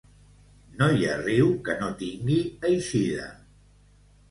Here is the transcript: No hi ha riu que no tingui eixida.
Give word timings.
No 0.79 0.87
hi 0.95 1.05
ha 1.09 1.17
riu 1.19 1.51
que 1.69 1.77
no 1.83 1.91
tingui 2.01 2.39
eixida. 2.73 3.31